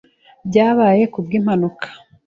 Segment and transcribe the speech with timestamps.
[0.47, 1.87] Byabaye kubwimpanuka.